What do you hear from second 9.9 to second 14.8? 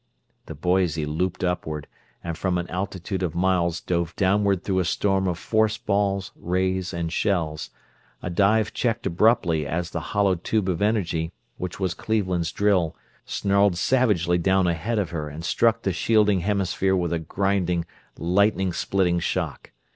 the hollow tube of energy, which was Cleveland's drill, snarled savagely down